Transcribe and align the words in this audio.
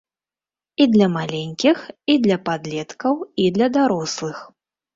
І 0.85 0.87
для 0.95 1.09
маленькіх, 1.17 1.77
і 2.15 2.17
для 2.25 2.37
падлеткаў, 2.49 3.21
і 3.47 3.49
для 3.59 3.67
дарослых. 3.79 4.37